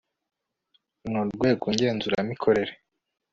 [1.11, 2.73] nu rwego ngenzuramikorere